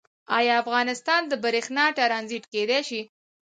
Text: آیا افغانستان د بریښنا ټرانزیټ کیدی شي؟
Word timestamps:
آیا 0.37 0.53
افغانستان 0.63 1.21
د 1.27 1.33
بریښنا 1.43 1.85
ټرانزیټ 1.97 2.43
کیدی 2.53 2.79
شي؟ 2.89 3.01